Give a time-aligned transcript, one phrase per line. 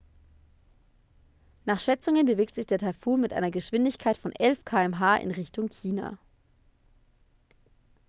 [1.65, 6.17] nach schätzungen bewegt sich der taifun mit einer geschwindigkeit von 11 km/h in richtung china